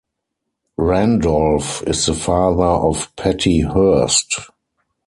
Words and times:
Randolph 0.79 1.83
is 1.83 2.07
the 2.07 2.15
father 2.15 2.63
of 2.63 3.15
Patty 3.15 3.59
Hearst. 3.59 4.39